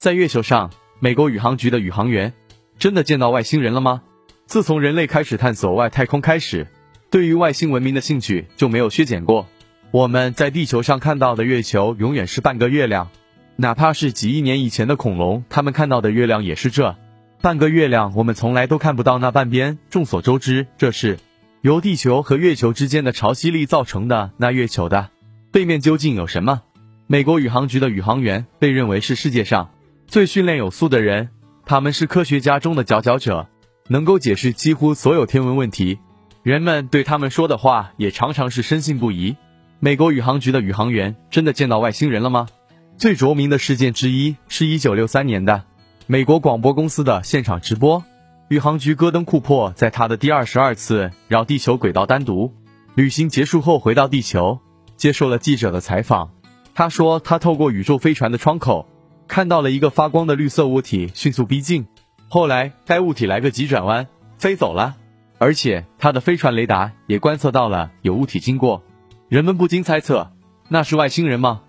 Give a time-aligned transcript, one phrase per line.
[0.00, 2.32] 在月球上，美国宇航局的宇航员
[2.78, 4.00] 真的见到外星人了吗？
[4.46, 6.66] 自从人类开始探索外太空开始，
[7.10, 9.46] 对于外星文明的兴趣就没有削减过。
[9.90, 13.10] 我们在地球上看到的月球永远是半个月亮，
[13.56, 16.96] 哪怕是几亿年以前的恐龙，他们看到的月亮也是这
[17.42, 18.14] 半个月亮。
[18.16, 19.76] 我们从来都看不到那半边。
[19.90, 21.18] 众所周知，这是
[21.60, 24.30] 由地球和月球之间的潮汐力造成的。
[24.38, 25.10] 那月球的
[25.52, 26.62] 背面究竟有什么？
[27.06, 29.68] 美国宇航局的宇航员被认为是世界上。
[30.10, 31.28] 最训练有素的人，
[31.64, 33.46] 他们是科学家中的佼佼者，
[33.86, 36.00] 能够解释几乎所有天文问题。
[36.42, 39.36] 人们对他们说的话也常常是深信不疑。
[39.78, 42.48] 美国宇航局的宇航员真的见到外星人了吗？
[42.96, 45.62] 最着名的事件之一是一九六三年的
[46.08, 48.02] 美国广播公司的现场直播。
[48.48, 52.52] 宇航局戈登库珀在他的第二十二次绕地球轨道单独
[52.96, 54.58] 旅行结束后回到地球，
[54.96, 56.32] 接受了记者的采访。
[56.74, 58.88] 他说，他透过宇宙飞船的窗口。
[59.30, 61.86] 看到了一个发光的绿色物体迅速逼近，
[62.28, 64.96] 后来该物体来个急转弯飞走了，
[65.38, 68.82] 而且它的飞船雷达也观测到了有物体经过，
[69.28, 70.32] 人们不禁猜测
[70.66, 71.62] 那是外星人吗？